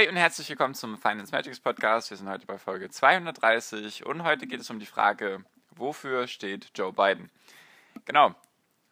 [0.00, 2.08] Hi und herzlich willkommen zum Finance Magics Podcast.
[2.08, 6.70] Wir sind heute bei Folge 230 und heute geht es um die Frage, wofür steht
[6.74, 7.30] Joe Biden?
[8.06, 8.34] Genau.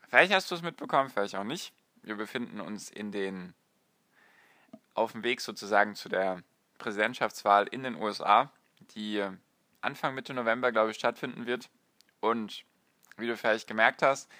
[0.06, 1.72] Vielleicht hast du es mitbekommen, vielleicht auch nicht.
[2.02, 3.54] Wir befinden uns in den
[4.92, 6.42] auf dem Weg sozusagen zu der
[6.76, 8.52] Präsidentschaftswahl in den USA,
[8.94, 9.24] die
[9.80, 11.70] Anfang Mitte November, glaube ich, stattfinden wird.
[12.20, 12.66] Und
[13.16, 14.30] wie du vielleicht gemerkt hast,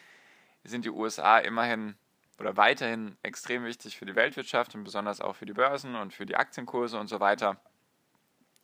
[0.65, 1.97] sind die USA immerhin
[2.39, 6.27] oder weiterhin extrem wichtig für die Weltwirtschaft und besonders auch für die Börsen und für
[6.27, 7.61] die Aktienkurse und so weiter.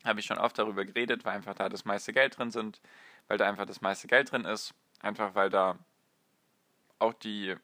[0.04, 2.80] Habe ich schon oft darüber geredet, weil einfach da das meiste Geld drin sind,
[3.26, 5.78] weil da einfach das meiste Geld drin ist, einfach weil da
[6.98, 7.56] auch die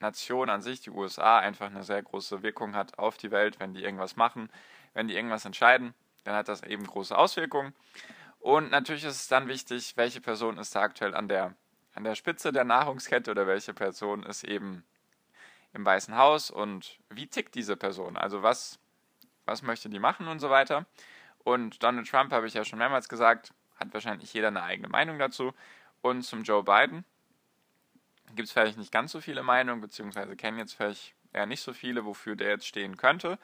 [0.00, 3.74] Nation an sich, die USA, einfach eine sehr große Wirkung hat auf die Welt, wenn
[3.74, 4.50] die irgendwas machen,
[4.94, 7.74] wenn die irgendwas entscheiden, dann hat das eben große Auswirkungen.
[8.40, 11.54] Und natürlich ist es dann wichtig, welche Person ist da aktuell an der,
[11.94, 14.84] an der Spitze der Nahrungskette oder welche Person ist eben
[15.74, 18.16] im Weißen Haus und wie tickt diese Person?
[18.16, 18.78] Also was,
[19.44, 20.86] was möchte die machen und so weiter.
[21.44, 25.18] Und Donald Trump, habe ich ja schon mehrmals gesagt, hat wahrscheinlich jeder eine eigene Meinung
[25.18, 25.54] dazu.
[26.02, 27.04] Und zum Joe Biden
[28.34, 31.72] gibt es vielleicht nicht ganz so viele Meinungen, beziehungsweise kennen jetzt vielleicht eher nicht so
[31.72, 33.38] viele, wofür der jetzt stehen könnte.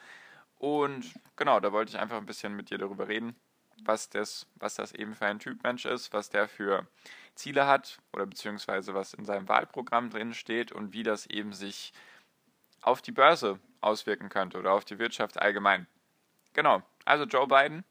[0.59, 3.35] Und genau, da wollte ich einfach ein bisschen mit dir darüber reden,
[3.83, 6.87] was das, was das eben für ein Typ Mensch ist, was der für
[7.35, 11.93] Ziele hat oder beziehungsweise was in seinem Wahlprogramm drin steht und wie das eben sich
[12.85, 15.87] auf die Börse auswirken könnte oder auf die Wirtschaft allgemein.
[16.53, 17.85] Genau, also Joe Biden.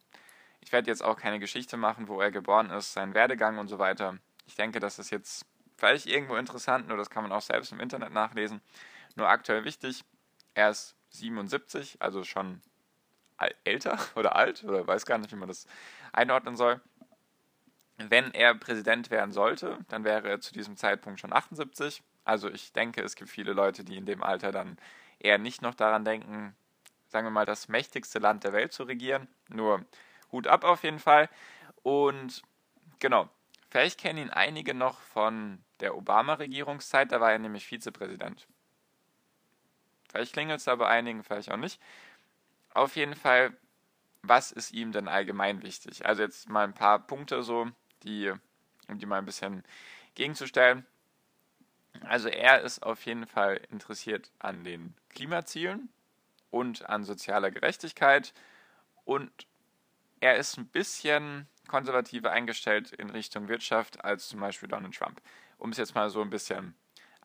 [0.61, 3.79] Ich werde jetzt auch keine Geschichte machen, wo er geboren ist, seinen Werdegang und so
[3.79, 4.17] weiter.
[4.45, 5.45] Ich denke, das ist jetzt
[5.77, 8.61] vielleicht irgendwo interessant, nur das kann man auch selbst im Internet nachlesen.
[9.15, 10.05] Nur aktuell wichtig,
[10.53, 12.61] er ist 77, also schon
[13.63, 15.67] älter oder alt oder weiß gar nicht, wie man das
[16.13, 16.79] einordnen soll.
[17.97, 22.01] Wenn er Präsident werden sollte, dann wäre er zu diesem Zeitpunkt schon 78.
[22.25, 24.77] Also ich denke, es gibt viele Leute, die in dem Alter dann
[25.19, 26.55] eher nicht noch daran denken,
[27.07, 29.27] sagen wir mal, das mächtigste Land der Welt zu regieren.
[29.49, 29.85] Nur
[30.31, 31.29] Hut ab auf jeden Fall.
[31.83, 32.41] Und
[32.99, 33.29] genau,
[33.69, 38.47] vielleicht kennen ihn einige noch von der Obama-Regierungszeit, da war er nämlich Vizepräsident.
[40.09, 41.81] Vielleicht klingelt es aber einigen, vielleicht auch nicht.
[42.73, 43.55] Auf jeden Fall,
[44.21, 46.05] was ist ihm denn allgemein wichtig?
[46.05, 47.69] Also jetzt mal ein paar Punkte so,
[48.03, 48.31] die,
[48.87, 49.63] um die mal ein bisschen
[50.15, 50.85] gegenzustellen.
[52.01, 55.89] Also er ist auf jeden Fall interessiert an den Klimazielen
[56.49, 58.33] und an sozialer Gerechtigkeit
[59.05, 59.31] und
[60.19, 65.21] er ist ein bisschen konservativer eingestellt in Richtung Wirtschaft als zum Beispiel Donald Trump.
[65.57, 66.75] Um es jetzt mal so ein bisschen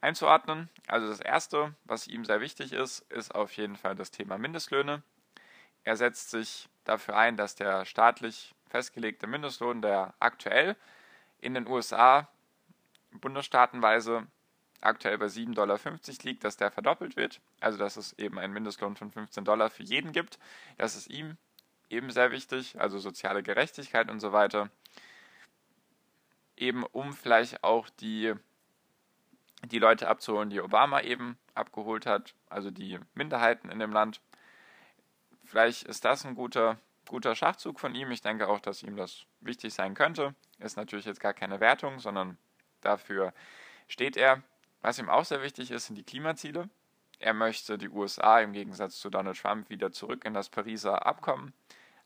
[0.01, 0.69] einzuordnen.
[0.87, 5.03] Also das Erste, was ihm sehr wichtig ist, ist auf jeden Fall das Thema Mindestlöhne.
[5.85, 10.77] Er setzt sich dafür ein, dass der staatlich festgelegte Mindestlohn, der aktuell
[11.41, 12.29] in den USA
[13.13, 14.27] bundesstaatenweise
[14.81, 15.79] aktuell bei 7,50 Dollar
[16.23, 17.41] liegt, dass der verdoppelt wird.
[17.61, 20.39] Also dass es eben einen Mindestlohn von 15 Dollar für jeden gibt.
[20.77, 21.37] Das ist ihm
[21.91, 24.71] eben sehr wichtig, also soziale Gerechtigkeit und so weiter.
[26.57, 28.35] Eben um vielleicht auch die,
[29.65, 34.21] die Leute abzuholen, die Obama eben abgeholt hat, also die Minderheiten in dem Land.
[35.45, 38.11] Vielleicht ist das ein guter, guter Schachzug von ihm.
[38.11, 40.35] Ich denke auch, dass ihm das wichtig sein könnte.
[40.59, 42.37] Ist natürlich jetzt gar keine Wertung, sondern
[42.81, 43.33] dafür
[43.87, 44.43] steht er.
[44.81, 46.69] Was ihm auch sehr wichtig ist, sind die Klimaziele.
[47.19, 51.53] Er möchte die USA im Gegensatz zu Donald Trump wieder zurück in das Pariser Abkommen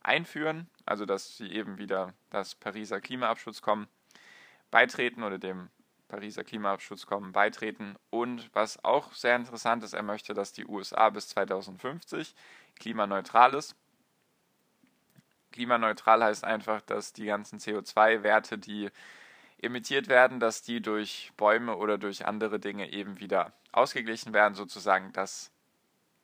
[0.00, 3.88] einführen, also dass sie eben wieder das Pariser Klimaabschutzkommen
[4.70, 5.68] beitreten oder dem
[6.08, 7.96] Pariser Klimaabschutzkommen beitreten.
[8.10, 12.34] Und was auch sehr interessant ist, er möchte, dass die USA bis 2050
[12.78, 13.76] klimaneutral ist.
[15.52, 18.90] Klimaneutral heißt einfach, dass die ganzen CO2-Werte, die
[19.62, 25.12] emittiert werden, dass die durch Bäume oder durch andere Dinge eben wieder ausgeglichen werden, sozusagen,
[25.12, 25.50] dass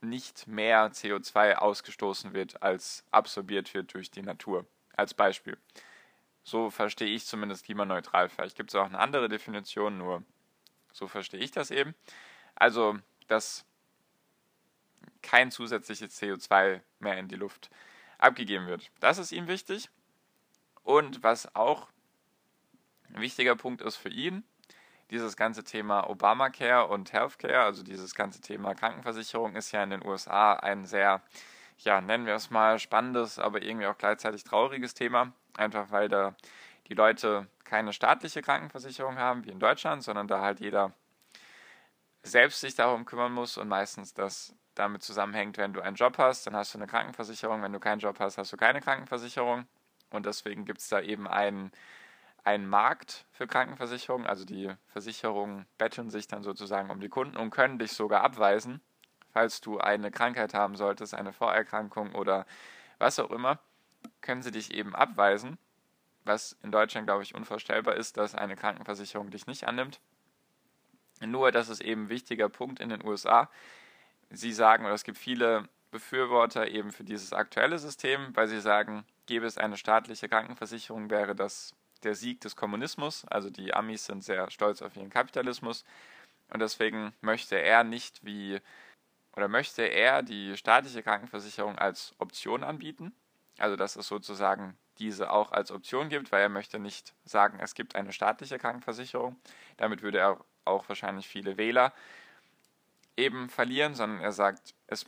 [0.01, 4.67] nicht mehr CO2 ausgestoßen wird, als absorbiert wird durch die Natur.
[4.97, 5.57] Als Beispiel.
[6.43, 8.29] So verstehe ich zumindest klimaneutral.
[8.29, 10.25] Vielleicht gibt es auch eine andere Definition, nur
[10.93, 11.95] so verstehe ich das eben.
[12.57, 12.99] Also,
[13.29, 13.65] dass
[15.23, 17.71] kein zusätzliches CO2 mehr in die Luft
[18.19, 18.91] abgegeben wird.
[18.99, 19.89] Das ist ihm wichtig.
[20.83, 21.89] Und was auch
[23.15, 24.45] ein wichtiger Punkt ist für ihn
[25.11, 30.05] dieses ganze Thema Obamacare und Healthcare, also dieses ganze Thema Krankenversicherung, ist ja in den
[30.05, 31.23] USA ein sehr
[31.79, 35.33] ja, nennen wir es mal spannendes, aber irgendwie auch gleichzeitig trauriges Thema.
[35.57, 36.35] Einfach weil da
[36.89, 40.93] die Leute keine staatliche Krankenversicherung haben wie in Deutschland, sondern da halt jeder
[42.23, 46.47] selbst sich darum kümmern muss und meistens das damit zusammenhängt, wenn du einen Job hast,
[46.47, 49.67] dann hast du eine Krankenversicherung, wenn du keinen Job hast, hast du keine Krankenversicherung.
[50.11, 51.73] Und deswegen gibt es da eben einen,
[52.45, 57.51] einen Markt für Krankenversicherungen, also die Versicherungen betteln sich dann sozusagen um die Kunden und
[57.51, 58.81] können dich sogar abweisen,
[59.33, 62.47] falls du eine Krankheit haben solltest, eine Vorerkrankung oder
[62.99, 63.59] was auch immer,
[64.21, 65.59] können sie dich eben abweisen,
[66.25, 70.01] was in Deutschland, glaube ich, unvorstellbar ist, dass eine Krankenversicherung dich nicht annimmt.
[71.21, 73.51] Nur, das ist eben ein wichtiger Punkt in den USA.
[74.31, 79.05] Sie sagen, oder es gibt viele Befürworter eben für dieses aktuelle System, weil sie sagen,
[79.27, 81.75] gäbe es eine staatliche Krankenversicherung, wäre das
[82.05, 83.25] der Sieg des Kommunismus.
[83.27, 85.85] Also die Amis sind sehr stolz auf ihren Kapitalismus
[86.53, 88.61] und deswegen möchte er nicht wie
[89.37, 93.13] oder möchte er die staatliche Krankenversicherung als Option anbieten.
[93.59, 97.75] Also dass es sozusagen diese auch als Option gibt, weil er möchte nicht sagen, es
[97.75, 99.37] gibt eine staatliche Krankenversicherung.
[99.77, 101.93] Damit würde er auch wahrscheinlich viele Wähler
[103.17, 105.07] eben verlieren, sondern er sagt, es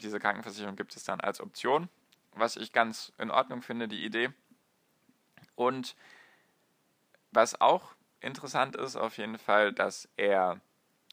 [0.00, 1.88] diese Krankenversicherung gibt es dann als Option,
[2.32, 4.32] was ich ganz in Ordnung finde, die Idee.
[5.54, 5.96] Und
[7.30, 10.60] was auch interessant ist, auf jeden Fall, dass er,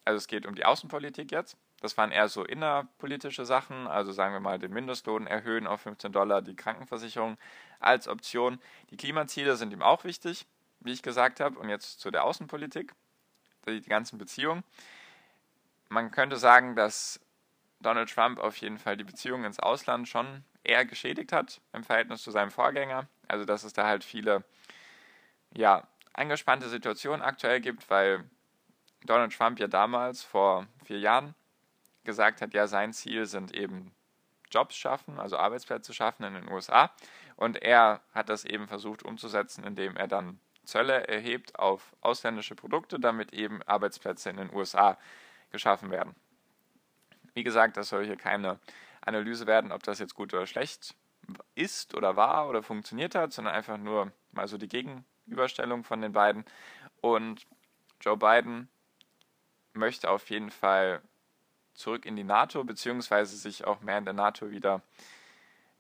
[0.06, 4.34] also es geht um die Außenpolitik jetzt, das waren eher so innerpolitische Sachen, also sagen
[4.34, 7.38] wir mal den Mindestlohn erhöhen auf 15 Dollar, die Krankenversicherung
[7.80, 8.60] als Option.
[8.92, 10.46] Die Klimaziele sind ihm auch wichtig,
[10.82, 11.58] wie ich gesagt habe.
[11.58, 12.94] Und jetzt zu der Außenpolitik,
[13.66, 14.64] die, die ganzen Beziehungen.
[15.88, 17.20] Man könnte sagen, dass
[17.80, 22.24] Donald Trump auf jeden Fall die Beziehungen ins Ausland schon eher geschädigt hat im Verhältnis
[22.24, 23.08] zu seinem Vorgänger.
[23.30, 24.44] Also dass es da halt viele
[25.56, 28.30] ja, angespannte Situationen aktuell gibt, weil
[29.06, 31.36] Donald Trump ja damals vor vier Jahren
[32.04, 33.94] gesagt hat, ja, sein Ziel sind eben
[34.52, 36.92] Jobs schaffen, also Arbeitsplätze schaffen in den USA.
[37.36, 43.00] Und er hat das eben versucht umzusetzen, indem er dann Zölle erhebt auf ausländische Produkte,
[43.00, 44.98] damit eben Arbeitsplätze in den USA
[45.52, 46.16] geschaffen werden.
[47.34, 48.60] Wie gesagt, das soll hier keine
[49.02, 50.96] Analyse werden, ob das jetzt gut oder schlecht
[51.56, 56.14] ist oder war oder funktioniert hat, sondern einfach nur mal so die Gegenüberstellung von den
[56.14, 56.46] beiden.
[57.02, 57.46] Und
[58.02, 58.70] Joe Biden
[59.74, 61.02] möchte auf jeden Fall
[61.74, 64.81] zurück in die NATO, beziehungsweise sich auch mehr in der NATO wieder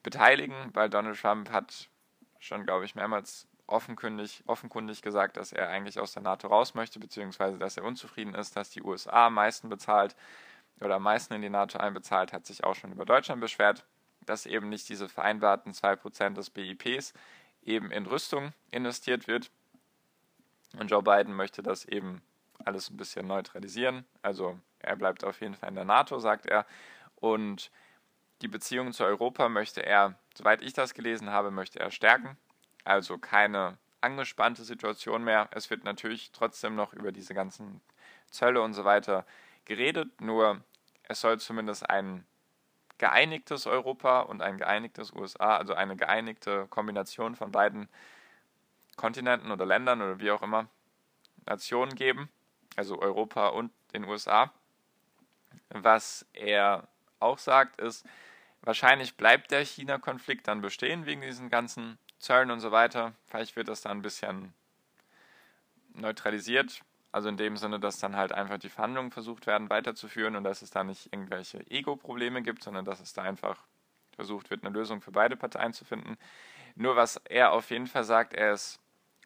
[0.03, 1.89] beteiligen, weil Donald Trump hat
[2.39, 6.99] schon, glaube ich, mehrmals offenkundig, offenkundig gesagt, dass er eigentlich aus der NATO raus möchte,
[6.99, 10.15] beziehungsweise dass er unzufrieden ist, dass die USA am meisten bezahlt
[10.79, 13.85] oder am meisten in die NATO einbezahlt, hat sich auch schon über Deutschland beschwert,
[14.29, 17.13] dass eben nicht diese vereinbarten 2% des BIPs
[17.63, 19.49] eben in Rüstung investiert wird.
[20.77, 22.21] Und Joe Biden möchte das eben
[22.63, 24.05] alles ein bisschen neutralisieren.
[24.21, 26.65] Also er bleibt auf jeden Fall in der NATO, sagt er.
[27.15, 27.71] Und
[28.41, 32.37] die Beziehungen zu Europa möchte er, soweit ich das gelesen habe, möchte er stärken.
[32.83, 35.49] Also keine angespannte Situation mehr.
[35.51, 37.81] Es wird natürlich trotzdem noch über diese ganzen
[38.29, 39.25] Zölle und so weiter
[39.65, 40.63] geredet, nur
[41.03, 42.25] es soll zumindest ein
[42.99, 47.89] geeinigtes Europa und ein geeinigtes USA, also eine geeinigte Kombination von beiden
[48.95, 50.67] Kontinenten oder Ländern oder wie auch immer
[51.45, 52.29] Nationen geben,
[52.75, 54.51] also Europa und den USA.
[55.69, 56.87] Was er
[57.19, 58.05] auch sagt, ist,
[58.61, 63.13] wahrscheinlich bleibt der China-Konflikt dann bestehen wegen diesen ganzen Zöllen und so weiter.
[63.27, 64.53] Vielleicht wird das dann ein bisschen
[65.93, 66.81] neutralisiert.
[67.11, 70.61] Also in dem Sinne, dass dann halt einfach die Verhandlungen versucht werden weiterzuführen und dass
[70.61, 73.65] es da nicht irgendwelche Ego-Probleme gibt, sondern dass es da einfach
[74.15, 76.17] versucht wird, eine Lösung für beide Parteien zu finden.
[76.75, 78.79] Nur was er auf jeden Fall sagt, er ist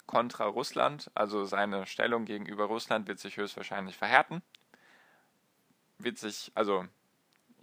[0.06, 4.42] kontra Russland, also seine Stellung gegenüber Russland wird sich höchstwahrscheinlich verhärten.
[5.98, 6.86] Wird sich, also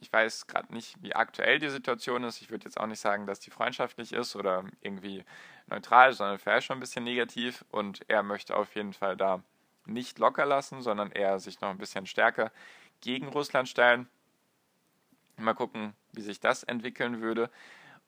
[0.01, 2.41] ich weiß gerade nicht, wie aktuell die Situation ist.
[2.41, 5.25] Ich würde jetzt auch nicht sagen, dass die freundschaftlich ist oder irgendwie
[5.67, 7.65] neutral, sondern vielleicht schon ein bisschen negativ.
[7.71, 9.43] Und er möchte auf jeden Fall da
[9.93, 12.51] nicht locker lassen, sondern eher sich noch ein bisschen stärker
[13.01, 14.09] gegen Russland stellen.
[15.37, 17.51] Mal gucken, wie sich das entwickeln würde.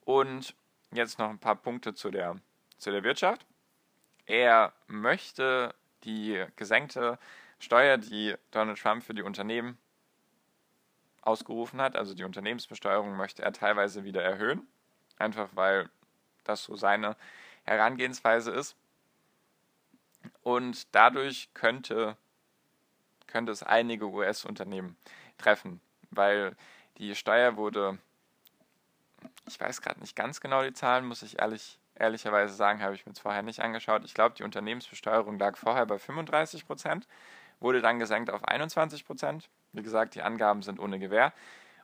[0.04, 0.54] Und
[0.92, 2.36] jetzt noch ein paar Punkte zu der,
[2.78, 3.46] zu der Wirtschaft.
[4.26, 5.74] Er möchte
[6.04, 7.18] die gesenkte
[7.58, 9.78] Steuer, die Donald Trump für die Unternehmen
[11.22, 14.66] ausgerufen hat, also die Unternehmensbesteuerung möchte er teilweise wieder erhöhen,
[15.16, 15.88] einfach weil
[16.44, 17.16] das so seine
[17.64, 18.76] Herangehensweise ist.
[20.42, 22.16] Und dadurch könnte,
[23.26, 24.96] könnte es einige US-Unternehmen
[25.38, 25.80] treffen,
[26.10, 26.56] weil
[26.98, 27.98] die Steuer wurde,
[29.46, 33.06] ich weiß gerade nicht ganz genau die Zahlen, muss ich ehrlich, ehrlicherweise sagen, habe ich
[33.06, 34.04] mir vorher nicht angeschaut.
[34.04, 37.06] Ich glaube, die Unternehmensbesteuerung lag vorher bei 35 Prozent,
[37.60, 39.48] wurde dann gesenkt auf 21 Prozent.
[39.72, 41.32] Wie gesagt, die Angaben sind ohne Gewähr.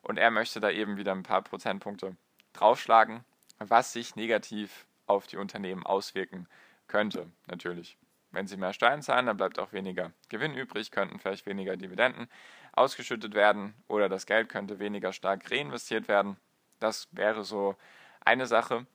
[0.02, 2.16] Und er möchte da eben wieder ein paar Prozentpunkte
[2.52, 3.24] draufschlagen,
[3.58, 6.48] was sich negativ auf die Unternehmen auswirken
[6.86, 7.96] könnte, natürlich.
[8.30, 12.28] Wenn sie mehr Steuern zahlen, dann bleibt auch weniger Gewinn übrig, könnten vielleicht weniger Dividenden
[12.72, 16.36] ausgeschüttet werden oder das Geld könnte weniger stark reinvestiert werden.
[16.78, 17.76] Das wäre so
[18.24, 18.86] eine Sache.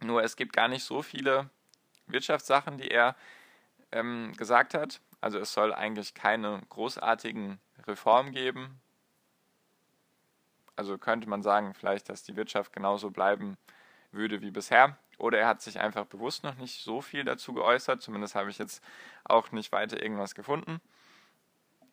[0.00, 1.50] Nur es gibt gar nicht so viele
[2.06, 3.14] Wirtschaftssachen, die er
[3.92, 5.00] ähm, gesagt hat.
[5.20, 8.80] Also es soll eigentlich keine großartigen Reformen geben.
[10.76, 13.56] Also könnte man sagen, vielleicht, dass die Wirtschaft genauso bleiben
[14.12, 14.96] würde wie bisher.
[15.18, 18.00] Oder er hat sich einfach bewusst noch nicht so viel dazu geäußert.
[18.00, 18.82] Zumindest habe ich jetzt
[19.24, 20.80] auch nicht weiter irgendwas gefunden.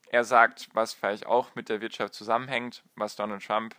[0.10, 3.75] Er sagt, was vielleicht auch mit der Wirtschaft zusammenhängt, was Donald Trump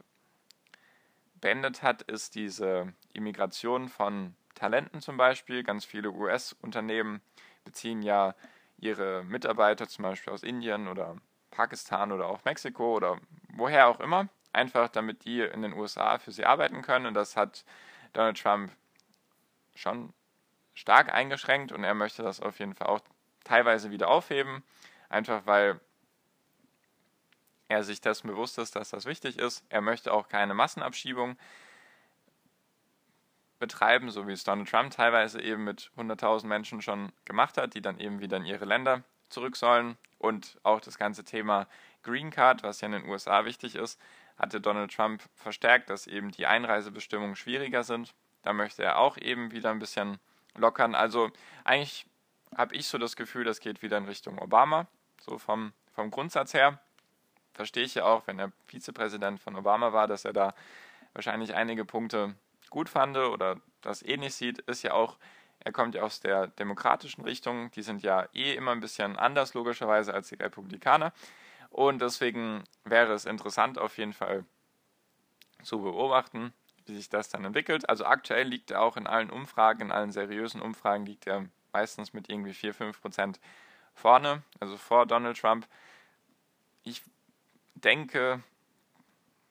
[1.40, 5.62] beendet hat, ist diese Immigration von Talenten zum Beispiel.
[5.62, 7.20] Ganz viele US-Unternehmen
[7.64, 8.34] beziehen ja
[8.78, 11.16] ihre Mitarbeiter zum Beispiel aus Indien oder
[11.50, 16.32] Pakistan oder auch Mexiko oder woher auch immer, einfach damit die in den USA für
[16.32, 17.06] sie arbeiten können.
[17.06, 17.64] Und das hat
[18.12, 18.72] Donald Trump
[19.76, 20.12] schon
[20.74, 23.00] stark eingeschränkt und er möchte das auf jeden Fall auch
[23.44, 24.62] teilweise wieder aufheben,
[25.08, 25.80] einfach weil
[27.68, 29.64] er sich dessen bewusst ist, dass das wichtig ist.
[29.68, 31.36] Er möchte auch keine Massenabschiebung
[33.58, 37.80] betreiben, so wie es Donald Trump teilweise eben mit 100.000 Menschen schon gemacht hat, die
[37.80, 39.96] dann eben wieder in ihre Länder zurück sollen.
[40.18, 41.66] Und auch das ganze Thema
[42.02, 44.00] Green Card, was ja in den USA wichtig ist,
[44.36, 48.14] hatte Donald Trump verstärkt, dass eben die Einreisebestimmungen schwieriger sind.
[48.46, 50.20] Da möchte er auch eben wieder ein bisschen
[50.54, 50.94] lockern.
[50.94, 51.32] Also
[51.64, 52.06] eigentlich
[52.56, 54.86] habe ich so das Gefühl, das geht wieder in Richtung Obama,
[55.20, 56.78] so vom, vom Grundsatz her.
[57.54, 60.54] Verstehe ich ja auch, wenn er Vizepräsident von Obama war, dass er da
[61.12, 62.36] wahrscheinlich einige Punkte
[62.70, 65.18] gut fand oder das ähnlich eh sieht, ist ja auch,
[65.58, 67.72] er kommt ja aus der demokratischen Richtung.
[67.72, 71.12] Die sind ja eh immer ein bisschen anders, logischerweise, als die Republikaner.
[71.70, 74.44] Und deswegen wäre es interessant, auf jeden Fall
[75.64, 76.52] zu beobachten,
[76.88, 77.88] wie sich das dann entwickelt.
[77.88, 82.12] Also aktuell liegt er auch in allen Umfragen, in allen seriösen Umfragen, liegt er meistens
[82.12, 83.40] mit irgendwie 4, 5 Prozent
[83.94, 85.66] vorne, also vor Donald Trump.
[86.82, 87.02] Ich
[87.74, 88.42] denke,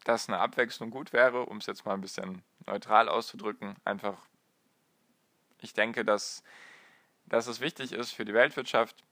[0.04, 3.75] dass eine Abwechslung gut wäre, um es jetzt mal ein bisschen neutral auszudrücken.
[3.84, 4.18] Einfach,
[5.62, 6.44] ich denke, dass,
[7.25, 9.04] dass es wichtig ist für die Weltwirtschaft,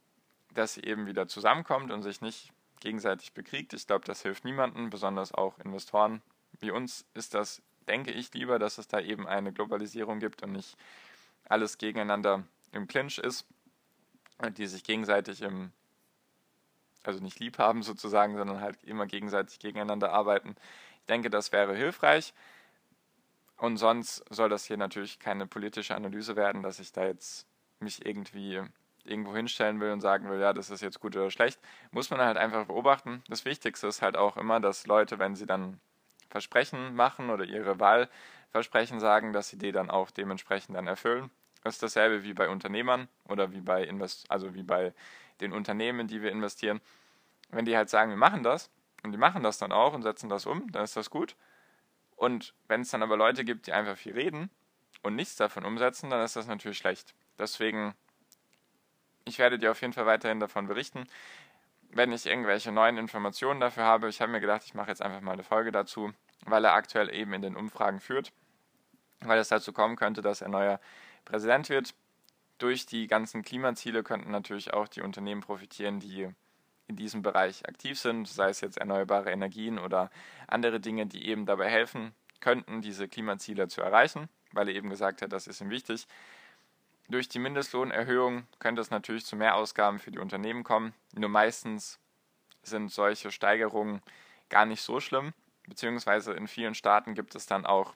[0.53, 3.73] dass sie eben wieder zusammenkommt und sich nicht gegenseitig bekriegt.
[3.73, 6.21] Ich glaube, das hilft niemandem, besonders auch Investoren
[6.59, 10.53] wie uns ist das, denke ich, lieber, dass es da eben eine Globalisierung gibt und
[10.53, 10.77] nicht
[11.47, 13.45] alles gegeneinander im Clinch ist,
[14.57, 15.71] die sich gegenseitig im,
[17.03, 20.55] also nicht lieb haben sozusagen, sondern halt immer gegenseitig gegeneinander arbeiten.
[20.99, 22.33] Ich denke, das wäre hilfreich.
[23.57, 27.47] Und sonst soll das hier natürlich keine politische Analyse werden, dass ich da jetzt
[27.79, 28.61] mich irgendwie
[29.05, 31.59] irgendwo hinstellen will und sagen will, ja, das ist jetzt gut oder schlecht,
[31.91, 33.23] muss man halt einfach beobachten.
[33.27, 35.79] Das Wichtigste ist halt auch immer, dass Leute, wenn sie dann
[36.33, 41.29] Versprechen machen oder ihre Wahlversprechen sagen, dass sie die dann auch dementsprechend dann erfüllen.
[41.63, 44.95] Das ist dasselbe wie bei Unternehmern oder wie bei Invest also wie bei
[45.41, 46.81] den Unternehmen, die wir investieren.
[47.51, 48.71] Wenn die halt sagen, wir machen das
[49.03, 51.35] und die machen das dann auch und setzen das um, dann ist das gut.
[52.15, 54.49] Und wenn es dann aber Leute gibt, die einfach viel reden
[55.03, 57.13] und nichts davon umsetzen, dann ist das natürlich schlecht.
[57.37, 57.93] Deswegen,
[59.25, 61.05] ich werde dir auf jeden Fall weiterhin davon berichten.
[61.91, 65.21] Wenn ich irgendwelche neuen Informationen dafür habe, ich habe mir gedacht, ich mache jetzt einfach
[65.21, 66.11] mal eine Folge dazu,
[66.45, 68.31] weil er aktuell eben in den Umfragen führt,
[69.21, 70.79] weil es dazu kommen könnte, dass er neuer
[71.25, 71.93] Präsident wird.
[72.57, 76.29] Durch die ganzen Klimaziele könnten natürlich auch die Unternehmen profitieren, die
[76.87, 80.09] in diesem Bereich aktiv sind, sei es jetzt erneuerbare Energien oder
[80.47, 85.21] andere Dinge, die eben dabei helfen könnten, diese Klimaziele zu erreichen, weil er eben gesagt
[85.21, 86.07] hat, das ist ihm wichtig.
[87.09, 90.93] Durch die Mindestlohnerhöhung könnte es natürlich zu mehr Ausgaben für die Unternehmen kommen.
[91.13, 91.99] Nur meistens
[92.63, 94.01] sind solche Steigerungen
[94.49, 95.33] gar nicht so schlimm,
[95.67, 97.93] beziehungsweise in vielen Staaten gibt es dann auch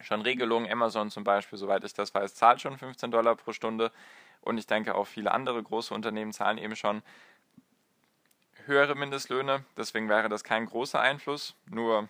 [0.00, 0.70] schon Regelungen.
[0.70, 3.92] Amazon zum Beispiel, soweit ich das weiß, zahlt schon 15 Dollar pro Stunde.
[4.40, 7.02] Und ich denke auch viele andere große Unternehmen zahlen eben schon
[8.66, 9.64] höhere Mindestlöhne.
[9.76, 11.54] Deswegen wäre das kein großer Einfluss.
[11.66, 12.08] Nur,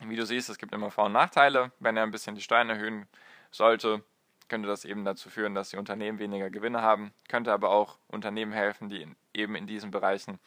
[0.00, 1.72] wie du siehst, es gibt immer Vor- und Nachteile.
[1.80, 3.06] Wenn er ein bisschen die Steuern erhöhen
[3.50, 4.02] sollte,
[4.48, 7.12] könnte das eben dazu führen, dass die Unternehmen weniger Gewinne haben.
[7.28, 10.38] Könnte aber auch Unternehmen helfen, die in, eben in diesen Bereichen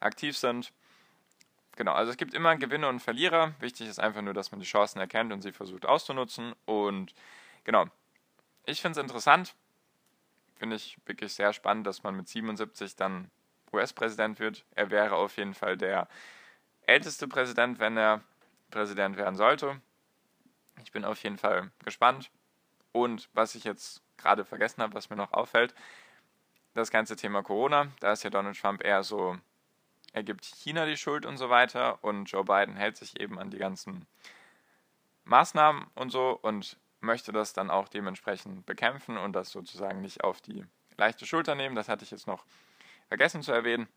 [0.00, 0.72] aktiv sind.
[1.80, 3.54] Genau, also es gibt immer Gewinner und Verlierer.
[3.58, 6.54] Wichtig ist einfach nur, dass man die Chancen erkennt und sie versucht auszunutzen.
[6.66, 7.14] Und
[7.64, 7.86] genau,
[8.66, 9.54] ich finde es interessant.
[10.56, 13.30] Finde ich wirklich sehr spannend, dass man mit 77 dann
[13.72, 14.66] US-Präsident wird.
[14.74, 16.06] Er wäre auf jeden Fall der
[16.82, 18.20] älteste Präsident, wenn er
[18.70, 19.80] Präsident werden sollte.
[20.84, 22.30] Ich bin auf jeden Fall gespannt.
[22.92, 25.74] Und was ich jetzt gerade vergessen habe, was mir noch auffällt,
[26.74, 27.86] das ganze Thema Corona.
[28.00, 29.38] Da ist ja Donald Trump eher so
[30.12, 33.50] er gibt China die Schuld und so weiter und Joe Biden hält sich eben an
[33.50, 34.06] die ganzen
[35.24, 40.40] Maßnahmen und so und möchte das dann auch dementsprechend bekämpfen und das sozusagen nicht auf
[40.40, 40.64] die
[40.96, 41.74] leichte Schulter nehmen.
[41.74, 42.44] Das hatte ich jetzt noch
[43.08, 43.88] vergessen zu erwähnen.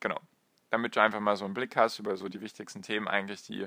[0.00, 0.20] Genau.
[0.70, 3.66] Damit du einfach mal so einen Blick hast über so die wichtigsten Themen eigentlich, die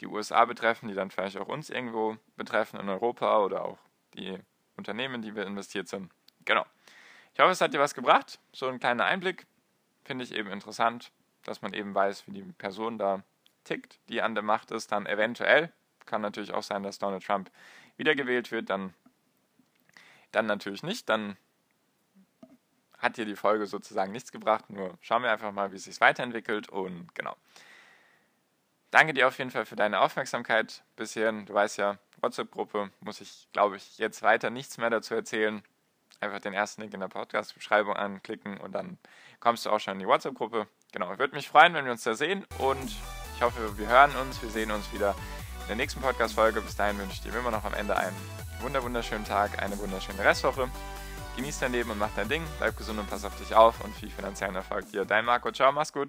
[0.00, 3.78] die USA betreffen, die dann vielleicht auch uns irgendwo betreffen in Europa oder auch
[4.14, 4.38] die
[4.76, 6.12] Unternehmen, die wir investiert sind.
[6.44, 6.64] Genau.
[7.32, 8.40] Ich hoffe, es hat dir was gebracht.
[8.52, 9.46] So ein kleiner Einblick.
[10.04, 11.10] Finde ich eben interessant,
[11.44, 13.22] dass man eben weiß, wie die Person da
[13.64, 15.72] tickt, die an der Macht ist, dann eventuell.
[16.06, 17.50] Kann natürlich auch sein, dass Donald Trump
[17.96, 18.94] wiedergewählt wird, dann,
[20.32, 21.08] dann natürlich nicht.
[21.08, 21.36] Dann
[22.98, 24.70] hat dir die Folge sozusagen nichts gebracht.
[24.70, 26.68] Nur schauen wir einfach mal, wie es sich weiterentwickelt.
[26.68, 27.36] Und genau.
[28.90, 31.32] Danke dir auf jeden Fall für deine Aufmerksamkeit bisher.
[31.32, 35.62] Du weißt ja, WhatsApp-Gruppe muss ich, glaube ich, jetzt weiter nichts mehr dazu erzählen.
[36.20, 38.98] Einfach den ersten Link in der Podcast-Beschreibung anklicken und dann
[39.40, 40.66] kommst du auch schon in die WhatsApp-Gruppe.
[40.92, 42.90] Genau, ich würde mich freuen, wenn wir uns da sehen und
[43.36, 45.14] ich hoffe, wir hören uns, wir sehen uns wieder
[45.62, 46.60] in der nächsten Podcast-Folge.
[46.60, 48.16] Bis dahin wünsche ich dir immer noch am Ende einen
[48.60, 50.70] wunderschönen Tag, eine wunderschöne Restwoche.
[51.36, 53.94] Genieß dein Leben und mach dein Ding, bleib gesund und pass auf dich auf und
[53.96, 55.04] viel finanziellen Erfolg dir.
[55.04, 56.02] Dein Marco, ciao, mach's gut.